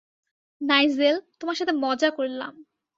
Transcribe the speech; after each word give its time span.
Nigel, 0.61 1.15
তোমার 1.39 1.55
সাথে 1.55 1.73
মজা 1.83 2.09
করলাম। 2.11 2.53